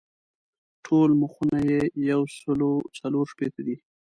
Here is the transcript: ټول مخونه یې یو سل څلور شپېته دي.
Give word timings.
ټول 0.85 1.09
مخونه 1.21 1.59
یې 1.69 1.81
یو 2.11 2.21
سل 2.39 2.61
څلور 2.99 3.25
شپېته 3.31 3.61
دي. 3.67 3.75